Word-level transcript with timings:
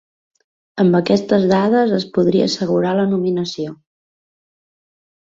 Amb 0.83 0.95
aquestes 0.99 1.43
dades 1.51 1.93
es 1.97 2.05
podria 2.15 2.47
assegurar 2.51 2.93
la 3.01 3.05
nominació. 3.11 3.75